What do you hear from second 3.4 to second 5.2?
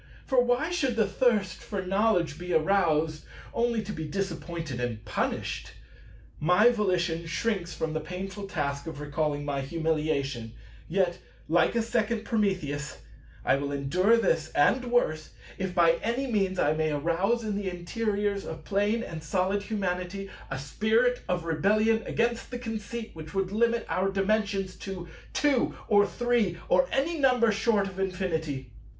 only to be disappointed and